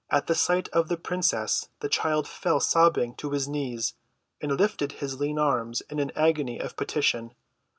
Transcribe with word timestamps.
At 0.09 0.27
sight 0.35 0.67
of 0.69 0.87
the 0.87 0.97
princess 0.97 1.69
the 1.81 1.87
child 1.87 2.27
fell 2.27 2.59
sobbing 2.59 3.13
to 3.17 3.29
his 3.29 3.47
knees 3.47 3.93
and 4.41 4.51
lifted 4.51 4.93
his 4.93 5.19
lean 5.19 5.37
arms 5.37 5.81
in 5.91 5.99
an 5.99 6.11
agony 6.15 6.57
of 6.57 6.75
petition. 6.75 7.35